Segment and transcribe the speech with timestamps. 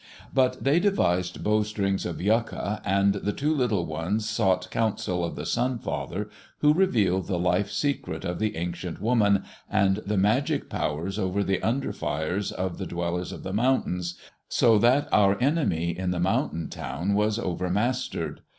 [0.33, 5.35] But they devised bow strings of yucca and the Two Little Ones sought counsel of
[5.35, 6.27] the Sun father
[6.61, 11.61] who revealed the life secret of the Ancient Woman and the magic powers over the
[11.61, 14.17] under fires of the dwellers of the mountains,
[14.49, 18.41] so that our enemy in the mountain town was overmastered.